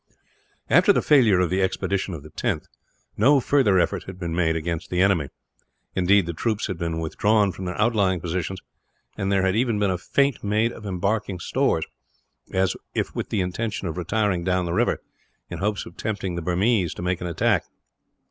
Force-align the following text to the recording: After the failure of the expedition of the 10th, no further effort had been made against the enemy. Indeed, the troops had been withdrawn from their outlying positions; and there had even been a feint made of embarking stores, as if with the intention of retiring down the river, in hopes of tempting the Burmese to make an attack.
After 0.67 0.91
the 0.91 1.03
failure 1.03 1.39
of 1.39 1.51
the 1.51 1.61
expedition 1.61 2.15
of 2.15 2.23
the 2.23 2.31
10th, 2.31 2.65
no 3.17 3.39
further 3.39 3.77
effort 3.77 4.05
had 4.05 4.17
been 4.17 4.33
made 4.33 4.55
against 4.55 4.89
the 4.89 4.99
enemy. 4.99 5.29
Indeed, 5.95 6.25
the 6.25 6.33
troops 6.33 6.65
had 6.65 6.79
been 6.79 6.97
withdrawn 6.99 7.51
from 7.51 7.65
their 7.65 7.79
outlying 7.79 8.19
positions; 8.19 8.61
and 9.15 9.31
there 9.31 9.43
had 9.43 9.55
even 9.55 9.77
been 9.77 9.91
a 9.91 9.99
feint 9.99 10.43
made 10.43 10.71
of 10.71 10.87
embarking 10.87 11.37
stores, 11.39 11.85
as 12.51 12.75
if 12.95 13.15
with 13.15 13.29
the 13.29 13.41
intention 13.41 13.87
of 13.87 13.95
retiring 13.95 14.43
down 14.43 14.65
the 14.65 14.73
river, 14.73 15.03
in 15.51 15.59
hopes 15.59 15.85
of 15.85 15.97
tempting 15.97 16.33
the 16.33 16.41
Burmese 16.41 16.95
to 16.95 17.03
make 17.03 17.21
an 17.21 17.27
attack. 17.27 17.65